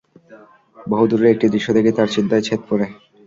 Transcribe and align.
বহু 0.77 1.03
দূরের 1.09 1.31
একটি 1.33 1.45
দৃশ্য 1.53 1.69
দেখে 1.73 1.91
তার 1.97 2.07
চিন্তায় 2.15 2.45
ছেদ 2.47 2.61
পড়ে। 2.69 2.85